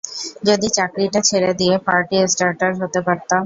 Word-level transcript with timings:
যদি 0.47 0.67
চাকরিটা 0.77 1.19
ছেড়ে 1.29 1.51
দিয়ে 1.59 1.75
পার্টি 1.87 2.15
স্টার্টার 2.27 2.71
হতে 2.81 2.99
পারতাম। 3.07 3.39